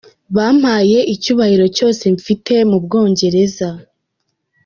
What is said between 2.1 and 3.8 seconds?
mfite mu Bwongereza.